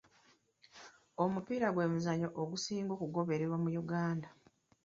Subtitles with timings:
[1.23, 4.27] Omupiira gwe muzannyo ogusinga okugobererwa mu Uganda.